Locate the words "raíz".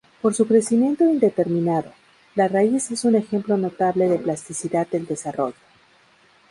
2.47-2.89